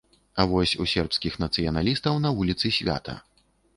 А 0.35 0.45
вось 0.53 0.73
у 0.83 0.87
сербскіх 0.93 1.37
нацыяналістаў 1.43 2.19
на 2.25 2.29
вуліцы 2.41 2.73
свята. 2.79 3.17